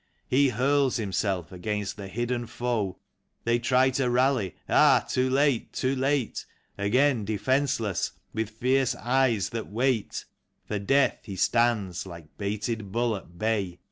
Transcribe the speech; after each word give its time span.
He 0.27 0.49
hurls 0.49 0.95
himself 0.97 1.51
against 1.51 1.95
the 1.95 2.07
hidden 2.07 2.47
foe. 2.47 2.97
They 3.43 3.59
try 3.59 3.91
to 3.91 4.09
rally— 4.09 4.55
ah, 4.67 5.05
too 5.07 5.29
late, 5.29 5.71
too 5.73 5.95
late! 5.95 6.43
Again, 6.75 7.23
defenceless, 7.23 8.13
with 8.33 8.49
fierce 8.49 8.95
eyes 8.95 9.49
that 9.49 9.67
wait 9.69 10.25
For 10.67 10.79
death, 10.79 11.19
he 11.25 11.35
stands, 11.35 12.07
like 12.07 12.35
baited 12.39 12.91
bull 12.91 13.15
at 13.15 13.37
bay. 13.37 13.77